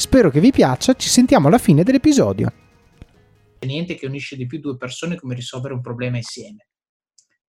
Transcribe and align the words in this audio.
Spero 0.00 0.30
che 0.30 0.40
vi 0.40 0.50
piaccia, 0.50 0.94
ci 0.94 1.10
sentiamo 1.10 1.48
alla 1.48 1.58
fine 1.58 1.82
dell'episodio. 1.82 2.50
Niente 3.60 3.96
che 3.96 4.06
unisce 4.06 4.34
di 4.34 4.46
più 4.46 4.58
due 4.58 4.78
persone 4.78 5.16
come 5.16 5.34
risolvere 5.34 5.74
un 5.74 5.82
problema 5.82 6.16
insieme. 6.16 6.68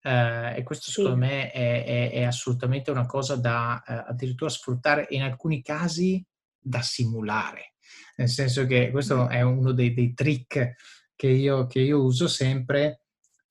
Uh, 0.03 0.53
e 0.53 0.61
questo 0.65 0.91
secondo 0.91 1.15
me 1.15 1.49
è, 1.51 1.85
è, 1.85 2.11
è, 2.11 2.23
assolutamente 2.23 2.91
una 2.91 3.05
cosa 3.05 3.37
da 3.37 3.81
uh, 3.87 3.91
addirittura 4.09 4.49
sfruttare 4.49 5.07
e 5.07 5.15
in 5.15 5.21
alcuni 5.21 5.61
casi 5.61 6.21
da 6.59 6.81
simulare. 6.81 7.75
Nel 8.17 8.27
senso 8.27 8.65
che 8.65 8.91
questo 8.91 9.29
è 9.29 9.39
uno 9.41 9.71
dei, 9.71 9.93
dei 9.93 10.13
trick 10.13 10.75
che 11.15 11.27
io, 11.29 11.65
che 11.65 11.79
io, 11.79 12.03
uso 12.03 12.27
sempre. 12.27 13.02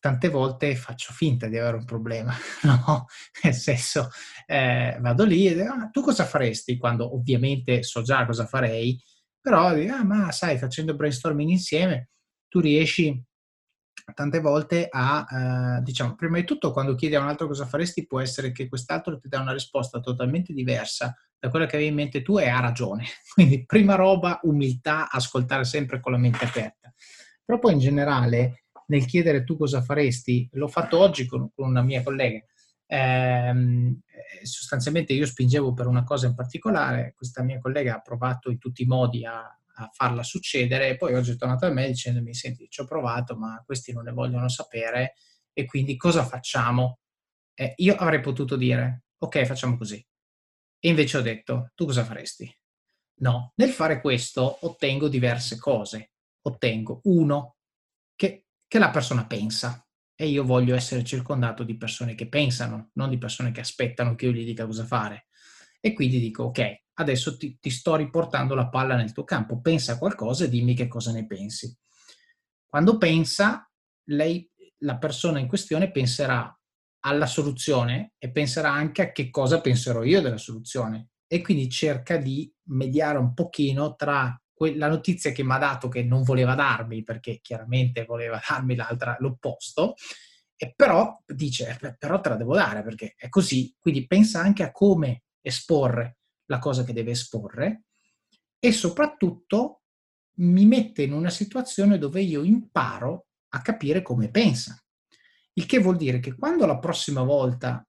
Tante 0.02 0.28
volte 0.30 0.74
faccio 0.74 1.12
finta 1.12 1.46
di 1.46 1.56
avere 1.56 1.76
un 1.76 1.84
problema, 1.84 2.34
no? 2.62 3.06
Nel 3.44 3.54
senso, 3.54 4.10
eh, 4.46 4.98
vado 5.00 5.24
lì 5.24 5.46
e 5.46 5.54
dico, 5.54 5.72
ah, 5.72 5.88
tu 5.92 6.02
cosa 6.02 6.24
faresti? 6.24 6.76
Quando 6.76 7.14
ovviamente 7.14 7.84
so 7.84 8.02
già 8.02 8.26
cosa 8.26 8.44
farei, 8.44 9.00
però 9.40 9.72
dico, 9.72 9.94
ah, 9.94 10.02
ma 10.02 10.32
sai, 10.32 10.58
facendo 10.58 10.96
brainstorming 10.96 11.50
insieme, 11.50 12.08
tu 12.48 12.58
riesci 12.58 13.24
tante 14.12 14.40
volte 14.40 14.88
a, 14.90 15.78
eh, 15.78 15.82
diciamo, 15.82 16.16
prima 16.16 16.38
di 16.38 16.44
tutto 16.44 16.72
quando 16.72 16.96
chiedi 16.96 17.14
a 17.14 17.20
un 17.20 17.28
altro 17.28 17.46
cosa 17.46 17.64
faresti 17.64 18.04
può 18.04 18.18
essere 18.20 18.50
che 18.50 18.68
quest'altro 18.68 19.20
ti 19.20 19.28
dà 19.28 19.38
una 19.38 19.52
risposta 19.52 20.00
totalmente 20.00 20.52
diversa 20.52 21.16
da 21.38 21.48
quella 21.48 21.66
che 21.66 21.76
avevi 21.76 21.90
in 21.90 21.96
mente 21.96 22.22
tu 22.22 22.38
e 22.38 22.48
ha 22.48 22.58
ragione. 22.58 23.04
Quindi 23.32 23.64
prima 23.64 23.94
roba, 23.94 24.40
umiltà, 24.42 25.08
ascoltare 25.08 25.62
sempre 25.62 26.00
con 26.00 26.10
la 26.10 26.18
mente 26.18 26.44
aperta. 26.44 26.92
Però 27.44 27.60
poi 27.60 27.74
in 27.74 27.78
generale 27.78 28.61
nel 28.92 29.06
chiedere 29.06 29.44
tu 29.44 29.56
cosa 29.56 29.82
faresti, 29.82 30.48
l'ho 30.52 30.68
fatto 30.68 30.98
oggi 30.98 31.26
con, 31.26 31.50
con 31.54 31.68
una 31.68 31.82
mia 31.82 32.02
collega, 32.02 32.44
ehm, 32.86 34.00
sostanzialmente 34.42 35.12
io 35.12 35.26
spingevo 35.26 35.72
per 35.72 35.86
una 35.86 36.04
cosa 36.04 36.26
in 36.26 36.34
particolare, 36.34 37.14
questa 37.16 37.42
mia 37.42 37.58
collega 37.58 37.96
ha 37.96 38.00
provato 38.00 38.50
in 38.50 38.58
tutti 38.58 38.82
i 38.82 38.86
modi 38.86 39.24
a 39.24 39.56
a 39.74 39.88
farla 39.92 40.22
succedere. 40.22 40.90
E 40.90 40.96
poi 40.96 41.14
oggi 41.14 41.32
è 41.32 41.36
tornato 41.36 41.66
a 41.66 41.70
me 41.70 41.86
dicendomi: 41.86 42.34
Senti, 42.34 42.68
ci 42.68 42.80
ho 42.80 42.84
provato, 42.84 43.36
ma 43.36 43.62
questi 43.64 43.92
non 43.92 44.04
ne 44.04 44.12
vogliono 44.12 44.48
sapere, 44.48 45.14
e 45.52 45.64
quindi 45.64 45.96
cosa 45.96 46.24
facciamo? 46.24 46.98
Eh, 47.54 47.74
io 47.76 47.94
avrei 47.94 48.20
potuto 48.20 48.56
dire: 48.56 49.04
Ok, 49.18 49.44
facciamo 49.44 49.76
così. 49.76 50.04
E 50.78 50.88
invece 50.88 51.18
ho 51.18 51.22
detto: 51.22 51.70
Tu 51.74 51.86
cosa 51.86 52.04
faresti? 52.04 52.54
No, 53.20 53.52
nel 53.56 53.70
fare 53.70 54.00
questo 54.00 54.58
ottengo 54.66 55.08
diverse 55.08 55.58
cose. 55.58 56.10
Ottengo 56.44 57.00
uno, 57.04 57.56
che, 58.16 58.46
che 58.72 58.78
la 58.78 58.88
persona 58.88 59.26
pensa. 59.26 59.86
E 60.14 60.28
io 60.28 60.44
voglio 60.44 60.74
essere 60.74 61.04
circondato 61.04 61.62
di 61.62 61.76
persone 61.76 62.14
che 62.14 62.26
pensano, 62.26 62.88
non 62.94 63.10
di 63.10 63.18
persone 63.18 63.50
che 63.50 63.60
aspettano 63.60 64.14
che 64.14 64.24
io 64.24 64.32
gli 64.32 64.46
dica 64.46 64.64
cosa 64.64 64.86
fare. 64.86 65.26
E 65.78 65.92
quindi 65.92 66.18
dico, 66.18 66.44
ok, 66.44 66.84
adesso 66.94 67.36
ti, 67.36 67.58
ti, 67.60 67.68
sto 67.68 67.96
riportando 67.96 68.54
la 68.54 68.70
palla 68.70 68.96
nel 68.96 69.12
tuo 69.12 69.24
campo, 69.24 69.60
pensa 69.60 69.92
a 69.92 69.98
qualcosa 69.98 70.44
e 70.44 70.48
dimmi 70.48 70.74
che 70.74 70.88
cosa 70.88 71.12
ne 71.12 71.26
pensi. 71.26 71.70
Quando 72.66 72.96
pensa, 72.96 73.70
lei, 74.04 74.50
la 74.78 74.96
persona 74.96 75.38
in 75.38 75.48
questione 75.48 75.90
penserà 75.90 76.58
alla 77.00 77.26
soluzione 77.26 78.14
e 78.16 78.30
penserà 78.30 78.72
anche 78.72 79.02
a 79.02 79.12
che 79.12 79.28
cosa 79.28 79.60
penserò 79.60 80.02
io 80.02 80.22
della 80.22 80.38
soluzione 80.38 81.10
e 81.26 81.42
quindi 81.42 81.68
cerca 81.68 82.16
di 82.16 82.50
mediare 82.68 83.18
un 83.18 83.34
pochino 83.34 83.96
tra 83.96 84.34
la 84.76 84.88
notizia 84.88 85.32
che 85.32 85.42
mi 85.42 85.52
ha 85.52 85.58
dato 85.58 85.88
che 85.88 86.02
non 86.02 86.22
voleva 86.22 86.54
darmi 86.54 87.02
perché 87.02 87.40
chiaramente 87.40 88.04
voleva 88.04 88.40
darmi 88.46 88.74
l'altra, 88.74 89.16
l'opposto 89.20 89.94
e 90.56 90.72
però 90.76 91.20
dice 91.26 91.78
eh, 91.80 91.96
però 91.96 92.20
te 92.20 92.28
la 92.28 92.36
devo 92.36 92.54
dare 92.54 92.82
perché 92.82 93.14
è 93.16 93.28
così 93.28 93.74
quindi 93.78 94.06
pensa 94.06 94.40
anche 94.40 94.62
a 94.62 94.70
come 94.70 95.24
esporre 95.40 96.18
la 96.46 96.58
cosa 96.58 96.84
che 96.84 96.92
deve 96.92 97.12
esporre 97.12 97.84
e 98.58 98.72
soprattutto 98.72 99.82
mi 100.36 100.64
mette 100.64 101.02
in 101.02 101.12
una 101.12 101.30
situazione 101.30 101.98
dove 101.98 102.22
io 102.22 102.42
imparo 102.42 103.26
a 103.54 103.60
capire 103.60 104.02
come 104.02 104.30
pensa. 104.30 104.80
Il 105.54 105.66
che 105.66 105.78
vuol 105.78 105.96
dire 105.96 106.20
che 106.20 106.34
quando 106.34 106.64
la 106.64 106.78
prossima 106.78 107.22
volta 107.22 107.86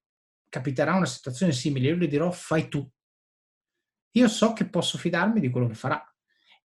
capiterà 0.49 0.95
una 0.95 1.05
situazione 1.05 1.53
simile, 1.53 1.87
io 1.87 1.95
gli 1.95 2.07
dirò 2.07 2.31
fai 2.31 2.67
tu. 2.67 2.87
Io 4.15 4.27
so 4.27 4.53
che 4.53 4.69
posso 4.69 4.97
fidarmi 4.97 5.39
di 5.39 5.49
quello 5.49 5.67
che 5.67 5.73
farà. 5.73 6.03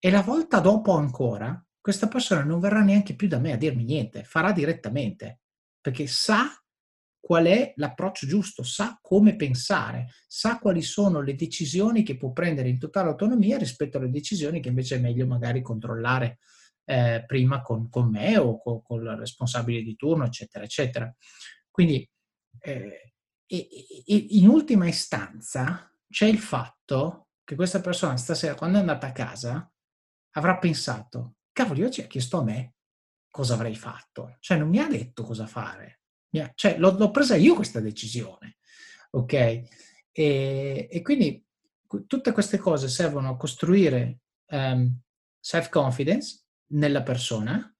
E 0.00 0.10
la 0.10 0.22
volta 0.22 0.60
dopo 0.60 0.92
ancora, 0.92 1.60
questa 1.80 2.06
persona 2.06 2.44
non 2.44 2.60
verrà 2.60 2.82
neanche 2.82 3.16
più 3.16 3.28
da 3.28 3.38
me 3.38 3.52
a 3.52 3.56
dirmi 3.56 3.84
niente, 3.84 4.22
farà 4.22 4.52
direttamente, 4.52 5.40
perché 5.80 6.06
sa 6.06 6.46
qual 7.18 7.46
è 7.46 7.72
l'approccio 7.76 8.26
giusto, 8.26 8.62
sa 8.62 8.98
come 9.02 9.36
pensare, 9.36 10.06
sa 10.26 10.58
quali 10.58 10.82
sono 10.82 11.20
le 11.20 11.34
decisioni 11.34 12.02
che 12.02 12.16
può 12.16 12.32
prendere 12.32 12.68
in 12.68 12.78
totale 12.78 13.08
autonomia 13.08 13.58
rispetto 13.58 13.98
alle 13.98 14.10
decisioni 14.10 14.60
che 14.60 14.68
invece 14.68 14.96
è 14.96 15.00
meglio 15.00 15.26
magari 15.26 15.60
controllare 15.60 16.38
eh, 16.84 17.24
prima 17.26 17.60
con, 17.60 17.88
con, 17.90 18.08
me 18.08 18.38
o 18.38 18.58
con, 18.58 18.82
con, 18.82 19.02
il 19.02 19.16
responsabile 19.16 19.82
di 19.82 19.96
turno, 19.96 20.24
eccetera, 20.24 20.64
eccetera. 20.64 21.14
Quindi, 21.70 22.08
eh, 22.60 23.12
e, 23.46 23.68
e, 24.06 24.26
in 24.30 24.48
ultima 24.48 24.86
istanza, 24.86 25.92
c'è 26.08 26.26
il 26.26 26.38
fatto 26.38 27.28
che 27.44 27.56
questa 27.56 27.80
persona 27.80 28.16
stasera, 28.16 28.54
quando 28.54 28.78
è 28.78 28.80
andata 28.80 29.08
a 29.08 29.12
casa, 29.12 29.70
avrà 30.38 30.58
pensato, 30.58 31.36
cavoli, 31.52 31.84
oggi 31.84 32.00
ha 32.00 32.06
chiesto 32.06 32.38
a 32.38 32.44
me 32.44 32.74
cosa 33.30 33.54
avrei 33.54 33.76
fatto. 33.76 34.36
Cioè, 34.40 34.56
non 34.56 34.68
mi 34.68 34.78
ha 34.78 34.88
detto 34.88 35.22
cosa 35.22 35.46
fare 35.46 35.98
cioè, 36.54 36.78
l'ho, 36.78 36.96
l'ho, 36.96 37.10
presa 37.10 37.36
io 37.36 37.54
questa 37.54 37.80
decisione, 37.80 38.58
ok? 39.10 39.32
E, 39.32 40.88
e, 40.90 41.02
quindi 41.02 41.44
tutte 42.06 42.32
queste 42.32 42.58
cose 42.58 42.88
servono 42.88 43.30
a 43.30 43.36
costruire 43.36 44.20
um, 44.48 45.00
self-confidence 45.40 46.44
nella 46.72 47.02
persona, 47.02 47.74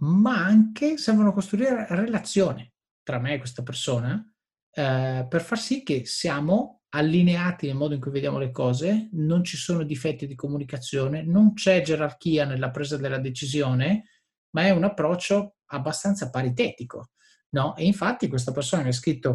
ma 0.00 0.44
anche 0.44 0.98
servono 0.98 1.30
a 1.30 1.32
costruire 1.32 1.86
relazione 1.90 2.74
tra 3.02 3.18
me 3.18 3.34
e 3.34 3.38
questa 3.38 3.62
persona 3.62 4.22
eh, 4.70 5.26
per 5.28 5.40
far 5.40 5.58
sì 5.58 5.82
che 5.82 6.04
siamo 6.04 6.77
allineati 6.90 7.66
nel 7.66 7.76
modo 7.76 7.94
in 7.94 8.00
cui 8.00 8.10
vediamo 8.10 8.38
le 8.38 8.50
cose, 8.50 9.08
non 9.12 9.44
ci 9.44 9.56
sono 9.56 9.82
difetti 9.82 10.26
di 10.26 10.34
comunicazione, 10.34 11.22
non 11.22 11.54
c'è 11.54 11.82
gerarchia 11.82 12.44
nella 12.44 12.70
presa 12.70 12.96
della 12.96 13.18
decisione, 13.18 14.04
ma 14.50 14.66
è 14.66 14.70
un 14.70 14.84
approccio 14.84 15.56
abbastanza 15.66 16.30
paritetico. 16.30 17.10
No? 17.50 17.76
E 17.76 17.84
infatti 17.84 18.28
questa 18.28 18.52
persona 18.52 18.82
mi 18.82 18.88
ha 18.88 18.92
scritto 18.92 19.30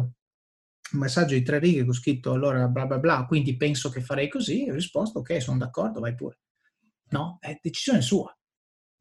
un 0.92 1.00
messaggio 1.00 1.34
di 1.34 1.42
tre 1.42 1.58
righe 1.58 1.82
che 1.82 1.88
ho 1.88 1.94
scritto 1.94 2.32
allora 2.32 2.66
bla 2.68 2.86
bla 2.86 2.98
bla, 2.98 3.24
quindi 3.26 3.56
penso 3.56 3.88
che 3.90 4.00
farei 4.00 4.28
così, 4.28 4.66
ho 4.68 4.74
risposto 4.74 5.20
ok, 5.20 5.40
sono 5.40 5.58
d'accordo, 5.58 6.00
vai 6.00 6.14
pure. 6.14 6.38
No, 7.10 7.38
è 7.40 7.58
decisione 7.60 8.00
sua. 8.00 8.36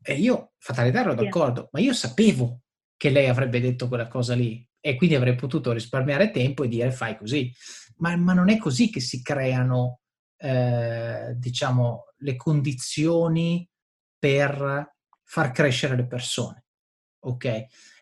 E 0.02 0.16
io, 0.16 0.54
fatalità, 0.58 1.02
ero 1.02 1.16
d'accordo, 1.16 1.70
ma 1.72 1.80
io 1.80 1.94
sapevo 1.94 2.62
che 2.98 3.10
lei 3.10 3.28
avrebbe 3.28 3.60
detto 3.60 3.88
quella 3.88 4.08
cosa 4.08 4.36
lì 4.36 4.68
e 4.86 4.96
quindi 4.98 5.16
avrei 5.16 5.36
potuto 5.36 5.72
risparmiare 5.72 6.30
tempo 6.30 6.64
e 6.64 6.68
dire 6.68 6.92
fai 6.92 7.18
così. 7.18 7.50
Ma, 8.00 8.18
ma 8.18 8.34
non 8.34 8.50
è 8.50 8.58
così 8.58 8.90
che 8.90 9.00
si 9.00 9.22
creano, 9.22 10.02
eh, 10.36 11.34
diciamo, 11.38 12.08
le 12.18 12.36
condizioni 12.36 13.66
per 14.20 14.94
far 15.24 15.52
crescere 15.52 15.96
le 15.96 16.06
persone. 16.06 16.66
Ok? 17.20 17.46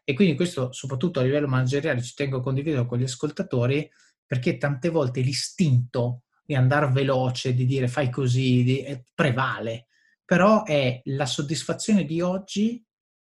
E 0.04 0.14
quindi 0.16 0.36
questo, 0.36 0.72
soprattutto 0.72 1.20
a 1.20 1.24
livello 1.24 1.48
manageriale, 1.48 2.02
ci 2.02 2.16
tengo 2.16 2.38
a 2.38 2.42
condividere 2.42 2.88
con 2.88 2.98
gli 2.98 3.04
ascoltatori, 3.04 3.88
perché 4.26 4.58
tante 4.58 4.90
volte 4.90 5.22
l'istinto 5.22 6.24
di 6.44 6.56
andare 6.56 6.90
veloce, 6.90 7.54
di 7.54 7.66
dire 7.66 7.88
fai 7.88 8.10
così, 8.10 8.64
di, 8.64 8.82
eh, 8.82 9.04
prevale, 9.14 9.86
però 10.26 10.64
è 10.64 11.00
la 11.06 11.28
soddisfazione 11.28 12.06
di 12.06 12.22
oggi 12.22 12.84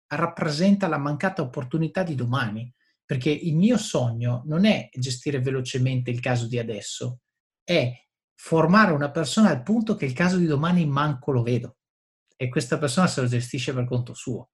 rappresenta 0.07 0.87
la 0.87 0.97
mancata 0.97 1.41
opportunità 1.41 2.03
di 2.03 2.15
domani, 2.15 2.73
perché 3.11 3.29
il 3.29 3.57
mio 3.57 3.77
sogno 3.77 4.43
non 4.45 4.63
è 4.63 4.87
gestire 4.93 5.41
velocemente 5.41 6.11
il 6.11 6.21
caso 6.21 6.47
di 6.47 6.57
adesso, 6.57 7.19
è 7.61 7.91
formare 8.35 8.93
una 8.93 9.11
persona 9.11 9.49
al 9.49 9.63
punto 9.63 9.95
che 9.95 10.05
il 10.05 10.13
caso 10.13 10.37
di 10.37 10.45
domani 10.45 10.85
manco 10.85 11.33
lo 11.33 11.43
vedo 11.43 11.75
e 12.37 12.47
questa 12.47 12.77
persona 12.77 13.07
se 13.07 13.19
lo 13.19 13.27
gestisce 13.27 13.73
per 13.73 13.83
conto 13.83 14.13
suo. 14.13 14.51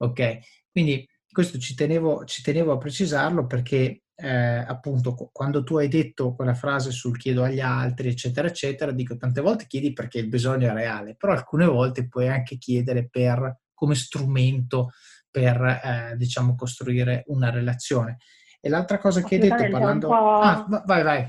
Ok? 0.00 0.38
Quindi 0.70 1.08
questo 1.26 1.56
ci 1.56 1.74
tenevo, 1.74 2.26
ci 2.26 2.42
tenevo 2.42 2.72
a 2.72 2.76
precisarlo 2.76 3.46
perché 3.46 4.02
eh, 4.14 4.28
appunto 4.28 5.14
quando 5.32 5.64
tu 5.64 5.78
hai 5.78 5.88
detto 5.88 6.34
quella 6.34 6.52
frase 6.52 6.90
sul 6.90 7.16
chiedo 7.16 7.42
agli 7.42 7.60
altri, 7.60 8.08
eccetera, 8.08 8.48
eccetera, 8.48 8.92
dico 8.92 9.16
tante 9.16 9.40
volte 9.40 9.66
chiedi 9.66 9.94
perché 9.94 10.18
il 10.18 10.28
bisogno 10.28 10.68
è 10.68 10.74
reale, 10.74 11.16
però 11.16 11.32
alcune 11.32 11.64
volte 11.64 12.06
puoi 12.06 12.28
anche 12.28 12.58
chiedere 12.58 13.08
per, 13.08 13.60
come 13.72 13.94
strumento 13.94 14.90
per, 15.34 15.60
eh, 15.60 16.16
diciamo, 16.16 16.54
costruire 16.54 17.24
una 17.26 17.50
relazione. 17.50 18.18
E 18.60 18.68
l'altra 18.68 18.98
cosa 18.98 19.20
che 19.20 19.34
hai 19.34 19.40
detto 19.40 19.68
parlando... 19.68 20.12
Ah, 20.12 20.64
vai, 20.86 21.02
vai. 21.02 21.28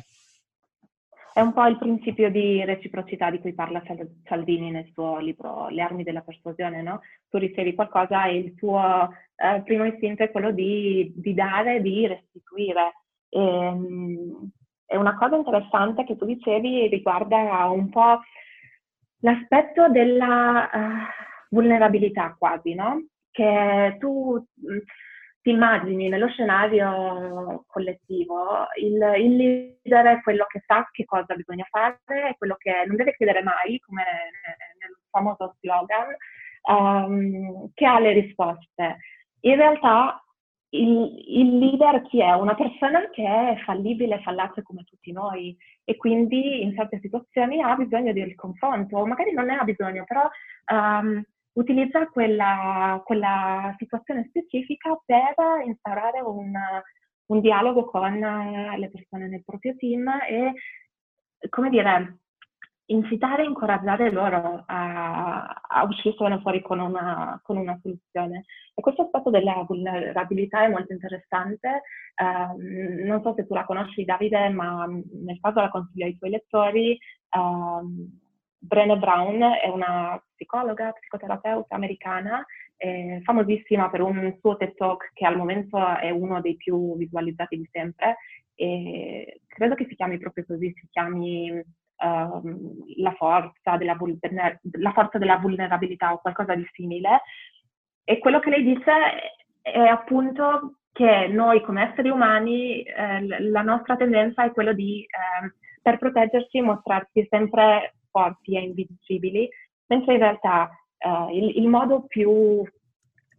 È 1.34 1.42
un 1.42 1.54
po' 1.54 1.66
il 1.66 1.80
principio 1.80 2.30
di 2.30 2.64
reciprocità 2.64 3.32
di 3.32 3.40
cui 3.40 3.56
parla 3.56 3.82
Saldini 4.26 4.70
nel 4.70 4.92
suo 4.94 5.18
libro 5.18 5.70
Le 5.70 5.82
armi 5.82 6.04
della 6.04 6.22
persuasione, 6.22 6.84
no? 6.84 7.02
Tu 7.30 7.40
ricevi 7.40 7.74
qualcosa 7.74 8.28
e 8.28 8.38
il 8.38 8.54
tuo 8.54 9.10
eh, 9.36 9.64
primo 9.64 9.86
istinto 9.86 10.22
è 10.22 10.30
quello 10.30 10.52
di, 10.52 11.12
di 11.16 11.34
dare, 11.34 11.82
di 11.82 12.06
restituire. 12.06 12.94
E, 13.28 13.42
ehm, 13.42 14.50
è 14.86 14.96
una 14.96 15.18
cosa 15.18 15.36
interessante 15.36 16.04
che 16.06 16.16
tu 16.16 16.26
dicevi 16.26 16.88
riguarda 16.90 17.66
un 17.72 17.90
po' 17.90 18.20
l'aspetto 19.22 19.90
della 19.90 20.70
uh, 20.72 20.90
vulnerabilità 21.50 22.36
quasi, 22.38 22.76
no? 22.76 23.08
Che 23.36 23.98
tu 24.00 24.42
ti 25.42 25.50
immagini 25.50 26.08
nello 26.08 26.30
scenario 26.30 27.66
collettivo, 27.68 28.68
il, 28.80 28.94
il, 28.94 29.36
leader 29.36 30.18
è 30.18 30.22
quello 30.22 30.46
che 30.48 30.64
sa 30.66 30.88
che 30.90 31.04
cosa 31.04 31.36
bisogna 31.36 31.68
fare, 31.70 31.98
è 32.30 32.36
quello 32.38 32.56
che 32.58 32.72
non 32.88 32.96
deve 32.96 33.14
chiedere 33.14 33.44
mai, 33.44 33.78
come 33.80 34.04
nel 34.80 34.98
famoso 35.10 35.58
slogan, 35.60 36.16
um, 36.70 37.70
che 37.74 37.86
ha 37.86 38.00
le 38.00 38.14
risposte. 38.14 38.98
In 39.42 39.56
realtà 39.58 40.24
il, 40.70 41.14
il, 41.28 41.58
leader 41.58 42.02
chi 42.04 42.22
è? 42.22 42.32
Una 42.32 42.56
persona 42.56 43.10
che 43.10 43.24
è 43.24 43.62
fallibile, 43.66 44.22
fallace 44.22 44.64
come 44.64 44.84
tutti 44.84 45.12
noi 45.12 45.56
e 45.84 45.98
quindi 45.98 46.64
in 46.64 46.74
certe 46.74 47.00
situazioni 47.02 47.62
ha 47.62 47.76
bisogno 47.76 48.14
del 48.14 48.36
confronto, 48.36 49.06
magari 49.06 49.34
non 49.34 49.46
ne 49.46 49.58
ha 49.58 49.64
bisogno, 49.64 50.06
però 50.06 50.28
um, 50.72 51.22
utilizza 51.56 52.08
quella, 52.08 53.02
quella 53.04 53.74
situazione 53.78 54.26
specifica 54.30 54.98
per 55.06 55.36
instaurare 55.66 56.22
un, 56.22 56.54
un 57.28 57.40
dialogo 57.40 57.86
con 57.86 58.02
le 58.12 58.90
persone 58.90 59.28
nel 59.28 59.44
proprio 59.44 59.76
team 59.76 60.08
e, 60.08 60.54
come 61.50 61.70
dire, 61.70 62.20
incitare 62.88 63.44
e 63.44 63.48
incoraggiare 63.48 64.12
loro 64.12 64.64
a, 64.68 65.46
a 65.46 65.84
uscirsene 65.84 66.40
fuori 66.42 66.62
con 66.62 66.80
una, 66.80 67.40
con 67.44 67.58
una, 67.58 67.80
soluzione. 67.82 68.46
E 68.74 68.82
questo 68.82 69.04
aspetto 69.04 69.30
della 69.30 69.64
vulnerabilità 69.68 70.64
è 70.64 70.68
molto 70.68 70.94
interessante. 70.94 71.82
Uh, 72.16 73.06
non 73.06 73.22
so 73.24 73.34
se 73.36 73.48
tu 73.48 73.54
la 73.54 73.66
conosci, 73.66 74.06
Davide, 74.06 74.50
ma 74.50 74.86
nel 74.86 75.40
caso 75.40 75.62
la 75.62 75.70
consiglio 75.70 76.06
ai 76.06 76.18
tuoi 76.18 76.32
lettori. 76.32 77.00
Uh, 77.30 78.24
Brené 78.66 78.98
Brown 78.98 79.42
è 79.42 79.68
una 79.68 80.22
psicologa, 80.34 80.92
psicoterapeuta 80.92 81.76
americana, 81.76 82.46
eh, 82.78 83.22
famosissima 83.24 83.90
per 83.90 84.02
un 84.02 84.36
suo 84.40 84.58
TED 84.58 84.76
Talk 84.76 85.12
che 85.14 85.26
al 85.26 85.38
momento 85.38 85.78
è 85.98 86.10
uno 86.10 86.42
dei 86.42 86.56
più 86.56 86.98
visualizzati 86.98 87.58
di 87.58 87.70
sempre. 87.72 88.18
E 88.56 89.42
credo 89.48 89.76
che 89.76 89.86
si 89.88 89.96
chiami 89.96 90.18
proprio 90.18 90.46
così, 90.46 90.74
si 90.76 90.88
chiami 90.90 91.52
uh, 91.52 92.76
la, 92.98 93.12
forza 93.18 93.78
della, 93.78 93.98
la 94.72 94.92
forza 94.92 95.18
della 95.18 95.38
vulnerabilità 95.38 96.14
o 96.14 96.20
qualcosa 96.20 96.56
di 96.56 96.68
simile. 96.72 97.22
E 98.04 98.20
quello 98.20 98.40
che 98.40 98.50
lei 98.50 98.64
dice 98.64 98.92
è 99.62 99.80
appunto 99.80 100.78
che 100.92 101.28
noi 101.28 101.62
come 101.62 101.90
esseri 101.90 102.10
umani 102.10 102.84
eh, 102.84 103.50
la 103.50 103.62
nostra 103.62 103.98
tendenza 103.98 104.46
è 104.46 104.52
quella 104.52 104.72
di, 104.72 105.02
eh, 105.02 105.54
per 105.82 105.98
proteggerci, 105.98 106.62
mostrarsi 106.62 107.28
sempre 107.30 107.96
forti 108.16 108.56
e 108.56 108.62
invincibili, 108.62 109.50
mentre 109.88 110.14
in 110.14 110.20
realtà 110.20 110.70
eh, 110.98 111.38
il, 111.38 111.58
il 111.58 111.68
modo 111.68 112.06
più 112.08 112.64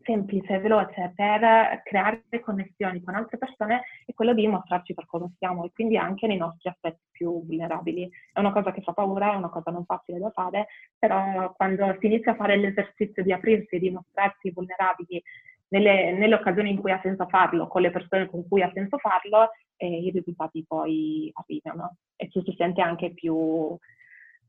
semplice 0.04 0.54
e 0.54 0.59
veloce 0.61 1.12
per 1.16 1.83
creare 1.83 2.23
connessioni 2.40 3.02
con 3.02 3.16
altre 3.16 3.38
persone 3.38 3.83
è 4.04 4.14
quello 4.14 4.35
di 4.35 4.47
mostrarci 4.47 4.95
per 4.95 5.06
come 5.06 5.33
siamo 5.37 5.64
e 5.64 5.73
quindi 5.73 5.97
anche 5.97 6.28
nei 6.28 6.37
nostri 6.37 6.68
aspetti 6.68 7.00
più 7.11 7.45
vulnerabili. 7.45 8.09
È 8.33 8.38
una 8.38 8.52
cosa 8.52 8.71
che 8.71 8.83
fa 8.83 8.92
paura, 8.92 9.33
è 9.33 9.37
una 9.37 9.49
cosa 9.49 9.71
non 9.73 9.85
facile 9.85 10.18
da 10.18 10.30
fare, 10.30 10.68
però 10.97 11.52
quando 11.54 11.97
si 11.99 12.06
inizia 12.06 12.33
a 12.33 12.37
fare 12.37 12.56
l'esercizio 12.56 13.23
di 13.23 13.33
aprirsi 13.33 13.75
e 13.75 13.78
di 13.80 13.90
mostrarsi 13.90 14.52
vulnerabili 14.52 15.21
nelle, 15.68 16.12
nelle, 16.12 16.35
occasioni 16.37 16.71
in 16.71 16.80
cui 16.80 16.92
ha 16.92 17.00
senso 17.02 17.26
farlo, 17.26 17.66
con 17.66 17.83
le 17.83 17.90
persone 17.90 18.28
con 18.28 18.47
cui 18.47 18.62
ha 18.62 18.71
senso 18.73 18.99
farlo, 18.99 19.50
eh, 19.76 19.88
i 19.88 20.11
risultati 20.11 20.64
poi 20.66 21.30
arrivano 21.35 21.97
e 22.14 22.30
ci 22.30 22.40
si 22.45 22.54
sente 22.56 22.80
anche 22.80 23.12
più 23.12 23.76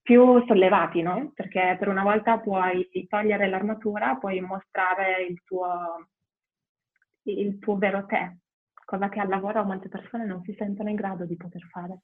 più 0.08 0.42
sollevati, 0.46 1.02
no? 1.02 1.34
Perché 1.36 1.76
per 1.78 1.90
una 1.90 2.02
volta 2.02 2.40
puoi 2.40 2.88
togliere 3.10 3.50
l'armatura, 3.50 4.16
puoi 4.16 4.40
mostrare 4.40 5.26
il 5.28 5.44
tuo, 5.44 6.08
il 7.24 7.60
tuo 7.60 7.78
vero 7.78 8.06
te, 8.06 8.38
cosa 8.86 9.10
che 9.10 9.20
al 9.20 9.28
lavoro 9.28 9.66
molte 9.66 9.90
persone 9.90 10.26
non 10.26 10.42
si 10.44 10.56
sentono 10.58 10.88
in 10.88 10.96
grado 10.96 11.26
di 11.26 11.36
poter 11.36 11.62
fare. 11.70 12.04